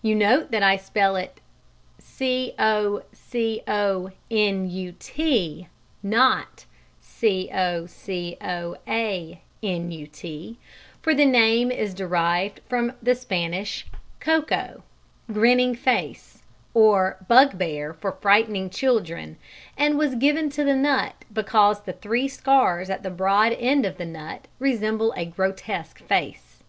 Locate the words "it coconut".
1.16-2.54